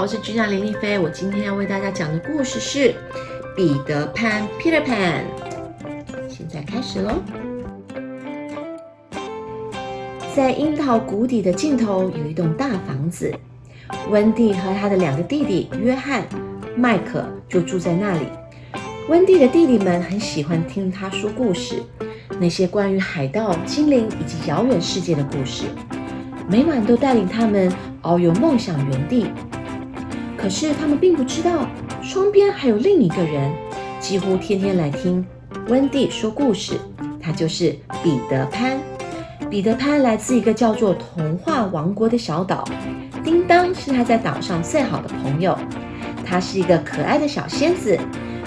[0.00, 0.96] 我是局长林丽菲。
[0.96, 2.90] 我今天要为大家讲的故事是
[3.56, 5.24] 《彼得潘》（Peter Pan）。
[6.28, 7.14] 现在开始喽。
[10.36, 13.34] 在樱桃谷底的尽头有一栋大房子，
[14.08, 16.22] 温蒂和他的两个弟弟约翰、
[16.76, 18.28] 麦克就住在那里。
[19.08, 21.82] 温蒂的弟弟们很喜欢听他说故事，
[22.38, 25.64] 那些关于海盗、精灵以及遥远世界的故事，
[26.48, 27.68] 每晚都带领他们
[28.02, 29.26] 遨游梦想园地。
[30.38, 31.66] 可是他们并不知道，
[32.02, 33.52] 窗边还有另一个人，
[34.00, 35.26] 几乎天天来听
[35.66, 36.78] 温蒂说故事。
[37.20, 38.78] 他就是彼得潘。
[39.50, 42.64] 彼得潘来自一个叫做童话王国的小岛，
[43.24, 45.58] 叮当是他在岛上最好的朋友。
[46.24, 47.98] 他是一个可爱的小仙子，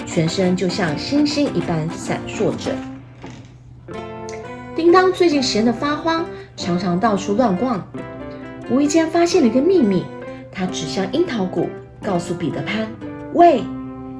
[0.06, 2.72] 全身就像星星一般闪烁着。
[4.74, 6.24] 叮当最近闲得发慌，
[6.56, 7.86] 常常到处乱逛，
[8.70, 10.04] 无意间发现了一个秘密。
[10.50, 11.68] 他指向樱桃谷。
[12.02, 12.86] 告诉彼得潘
[13.34, 13.62] ：“喂，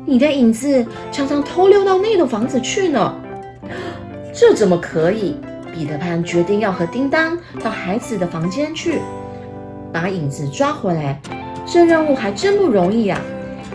[0.06, 3.14] 你的影子常常偷溜到那栋房子去呢。
[4.32, 5.36] ”这怎么可以？
[5.74, 9.00] 彼得潘决定要和叮当到孩子的房间去，
[9.90, 11.18] 把影子抓回来。
[11.66, 13.18] 这任务还真不容易呀！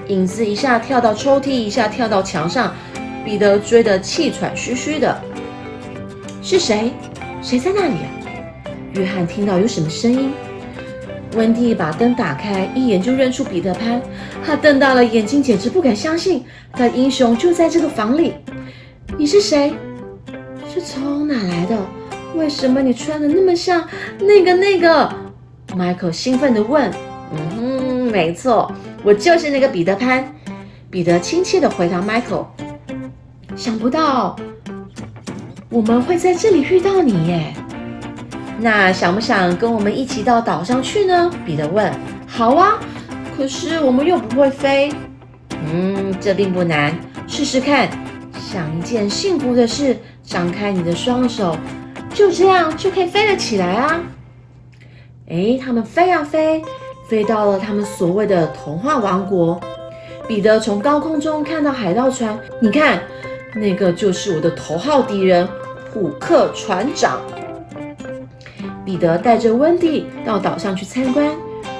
[0.08, 2.74] 影子一下跳到抽屉，一下跳到墙上，
[3.26, 5.20] 彼得追得气喘吁吁的。
[6.42, 6.92] 是谁？
[7.42, 7.96] 谁在那里？
[8.94, 10.32] 约翰听到有什么声音。
[11.38, 14.02] 温蒂把灯打开，一眼就认出彼得潘。
[14.44, 16.44] 他瞪大了眼睛，简直不敢相信，
[16.74, 18.34] 他的英雄就在这个房里。
[19.18, 19.74] 你是谁？
[20.74, 21.78] 是从哪来的？
[22.36, 23.88] 为什么你穿的那么像
[24.20, 25.10] 那个那个？
[25.76, 26.92] 迈克兴奋地问。
[27.32, 28.72] 嗯哼，没错，
[29.04, 30.34] 我就是那个彼得潘。
[30.90, 32.46] 彼得亲切地回答迈克。
[33.56, 34.36] 想不到
[35.70, 37.54] 我们会在这里遇到你耶。
[38.60, 41.32] 那想不想跟我们一起到岛上去呢？
[41.46, 41.94] 彼得问。
[42.26, 42.80] 好啊，
[43.36, 44.92] 可是我们又不会飞。
[45.72, 46.94] 嗯，这并不难，
[47.28, 47.88] 试试看。
[48.40, 51.58] 想一件幸福的事，张开你的双手，
[52.14, 54.02] 就这样就可以飞了起来啊！
[55.30, 56.64] 哎，他们飞啊飞，
[57.08, 59.60] 飞到了他们所谓的童话王国。
[60.28, 63.02] 彼得从高空中看到海盗船，你看，
[63.54, 65.48] 那个就是我的头号敌人——
[65.94, 67.20] 虎克船长。
[68.88, 71.30] 彼得带着温蒂到岛上去参观，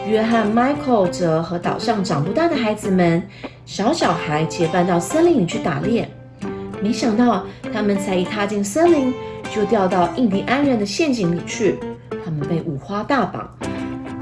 [0.06, 3.26] 约翰、Michael 则和岛上长不大的孩子们、
[3.66, 6.10] 小小孩结伴到森林里去打猎。
[6.82, 9.14] 没想到，他们才一踏进森林，
[9.56, 11.80] 就掉到印第安人的陷阱里去。
[12.26, 13.50] 他们被五花大绑，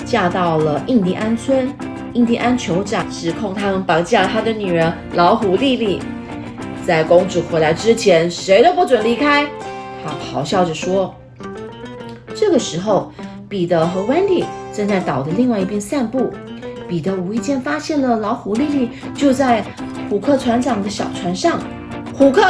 [0.06, 1.68] 架到了印第安村。
[2.14, 6.00] 印第安酋长指控他们绑架了他的女儿老虎莉莉，
[6.86, 9.48] 在公主回来之前，谁都不准离开。
[10.06, 11.12] 他咆哮着说。
[12.36, 13.12] 这个时候，
[13.48, 16.32] 彼得和 Wendy 正在岛的另外一边散步。
[16.88, 19.66] 彼得无意间发现了老虎莉莉就在
[20.08, 21.60] 虎克船长的小船上。
[22.14, 22.44] 虎克，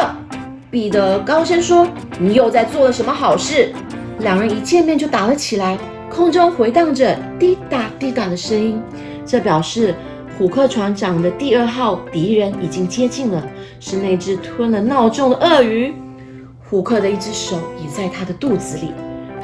[0.70, 1.88] 彼得高声说
[2.20, 3.72] ：“你又在做了什么好事？”
[4.20, 5.78] 两人一见面就打了起来，
[6.10, 8.82] 空中回荡着滴答滴答的声音，
[9.26, 9.96] 这表示
[10.38, 13.42] 虎克船长的第二号敌人已经接近了，
[13.80, 15.94] 是那只吞了闹钟的鳄鱼。
[16.70, 18.92] 虎克的一只手也在他的肚子里。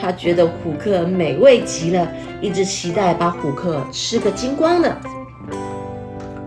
[0.01, 2.07] 他觉得虎克美味极了，
[2.41, 4.97] 一直期待把虎克吃个精光呢。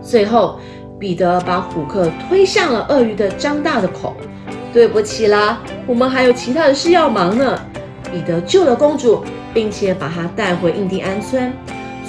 [0.01, 0.59] 最后，
[0.99, 4.13] 彼得把虎克推向了鳄鱼的张大的口。
[4.73, 7.57] 对不起啦，我们还有其他的事要忙呢。
[8.11, 9.23] 彼得救了公主，
[9.53, 11.53] 并且把她带回印第安村。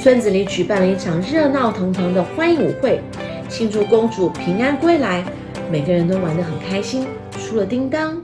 [0.03, 3.01] 村子里举办了一场热闹腾腾的欢迎舞会，
[3.49, 5.25] 庆祝公主平安归来。
[5.71, 7.07] 每个人都玩得很开心，
[7.39, 8.21] 除了叮当。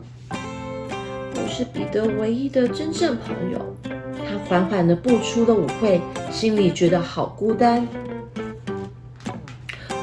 [1.62, 3.76] 是彼得唯一的真正朋友。
[3.84, 7.86] 他缓缓地步出了舞会，心里觉得好孤单。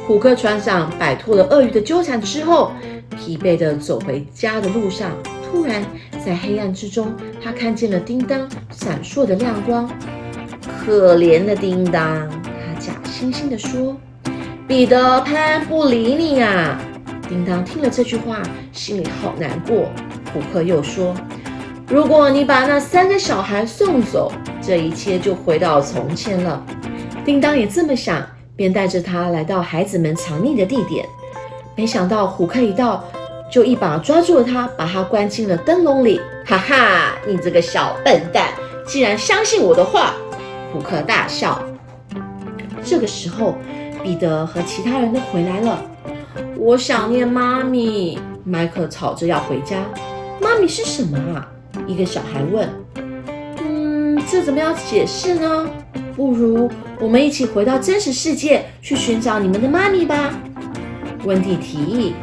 [0.08, 2.72] 虎克船长摆脱了鳄鱼的纠缠之后，
[3.18, 5.12] 疲惫地走回家的路上，
[5.52, 5.84] 突然
[6.26, 9.90] 在黑暗之中，他看见了叮当闪烁的亮光。
[10.80, 13.98] 可怜的叮当，他假惺惺地说
[14.66, 16.80] ：“彼得潘不理你啊。”
[17.28, 18.42] 叮当听了这句话，
[18.72, 19.90] 心里好难过。
[20.34, 21.14] 虎克又说。
[21.90, 24.32] 如果你把那三个小孩送走，
[24.62, 26.64] 这一切就回到从前了。
[27.26, 28.24] 叮当也这么想，
[28.56, 31.04] 便带着他来到孩子们藏匿的地点。
[31.76, 33.04] 没想到虎克一到，
[33.52, 36.22] 就一把抓住了他，把他关进了灯笼里。
[36.46, 38.50] 哈哈，你这个小笨蛋，
[38.86, 40.14] 竟然相信我的话！
[40.72, 41.60] 虎克大笑。
[42.84, 43.56] 这个时候，
[44.04, 45.82] 彼得和其他人都回来了。
[46.56, 48.20] 我想念妈咪。
[48.44, 49.78] 迈克吵着要回家。
[50.40, 51.48] 妈咪是什么啊？
[51.88, 52.70] 一个小孩问
[53.64, 55.70] ：“嗯，这怎么样解释呢？”
[56.16, 56.70] 不如
[57.00, 60.34] 我们一起回到真实世界去寻找你们的妈咪吧。
[61.24, 62.14] 温蒂提议。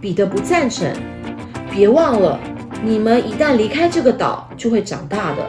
[0.00, 0.88] 彼得不赞成。
[1.72, 2.38] 别忘了，
[2.84, 5.44] 你们一旦离开这个岛，就会长大的。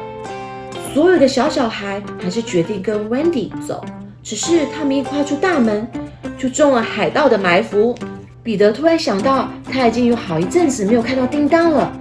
[0.91, 3.85] 所有的小小孩还是决定跟 Wendy 走。
[4.23, 5.87] 只是他们一跨出大门，
[6.35, 7.95] 就中了海盗的埋伏。
[8.41, 11.91] 彼得突然想到，他已经有好一阵子没有看到叮当了。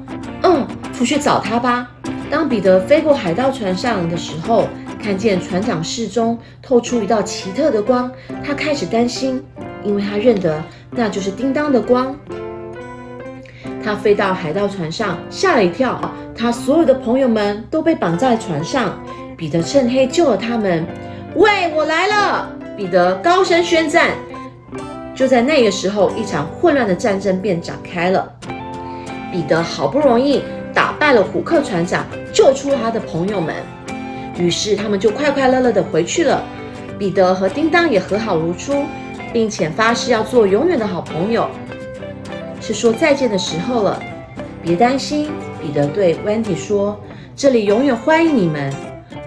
[0.48, 1.86] 嗯，出去找他吧。
[2.30, 4.66] 当彼得飞过海盗船上的时候，
[5.02, 8.10] 看见船长室中透出一道奇特的光，
[8.42, 9.44] 他开始担心，
[9.84, 12.16] 因为他认得那就是叮当的光。
[13.84, 16.00] 他飞到海盗船上，吓了一跳，
[16.34, 18.98] 他所有的朋友们都被绑在船上。
[19.36, 20.84] 彼得趁黑救了他们。
[21.34, 22.50] 喂，我来了！
[22.74, 24.10] 彼得高声宣战。
[25.14, 28.32] 就在那个时候，一场混乱的战争便展开了。
[29.30, 30.42] 彼得好不容易
[30.72, 33.54] 打败了虎克船长，救出了他的朋友们，
[34.38, 36.42] 于是他们就快快乐乐的回去了。
[36.98, 38.84] 彼得和叮当也和好如初，
[39.32, 41.48] 并且发誓要做永远的好朋友。
[42.60, 44.02] 是说再见的时候了，
[44.62, 45.30] 别担心，
[45.62, 46.98] 彼得对 Wendy 说
[47.36, 48.72] ：“这里永远欢迎你们。”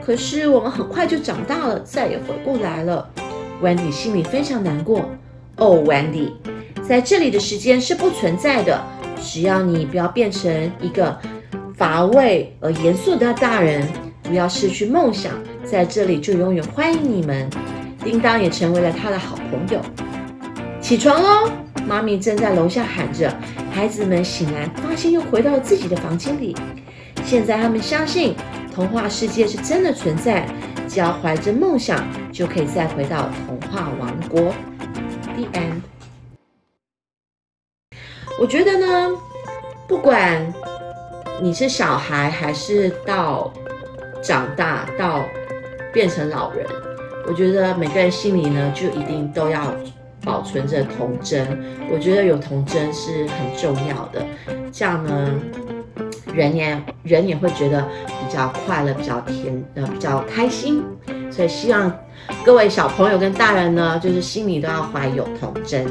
[0.04, 3.08] 可是我们很快就长大了，再也回不来了。
[3.64, 5.06] Wendy 心里非常难过。
[5.58, 6.32] 哦，Wendy，
[6.82, 8.82] 在这里的时间是不存在的。
[9.22, 11.18] 只要你不要变成一个
[11.76, 13.88] 乏味而严肃的大人，
[14.24, 15.32] 不要失去梦想，
[15.64, 17.50] 在这里就永远欢迎你们。
[18.04, 19.80] 叮当也成为了他的好朋友。
[20.82, 21.52] 起床喽！
[21.88, 23.34] 妈咪正在楼下喊着。
[23.72, 26.56] 孩子们醒来，发现又回到了自己的房间里。
[27.24, 28.36] 现在他们相信。
[28.74, 30.48] 童话世界是真的存在，
[30.88, 34.54] 只要怀着梦想，就可以再回到童话王国。
[35.36, 36.01] The end。
[38.40, 39.12] 我觉得呢，
[39.88, 40.54] 不管
[41.42, 43.52] 你是小孩，还是到
[44.22, 45.24] 长大到
[45.94, 46.66] 变成老人，
[47.28, 49.74] 我觉得每个人心里呢，就一定都要
[50.24, 51.46] 保存着童真。
[51.92, 54.26] 我觉得有童真是很重要的，
[54.72, 55.30] 这样呢。
[56.34, 60.82] 人也人也会觉得比较快乐，比较甜，呃，比较开心。
[61.30, 61.92] 所以希望
[62.46, 65.86] 各位小朋友跟大人呢，就是心里都要怀有童真。